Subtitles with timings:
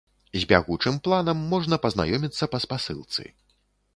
[0.39, 3.29] З бягучым планам можна пазнаёміцца па спасылцы.